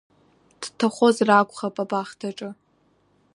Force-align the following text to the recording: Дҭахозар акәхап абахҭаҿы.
Дҭахозар 0.61 1.29
акәхап 1.31 1.75
абахҭаҿы. 1.83 2.49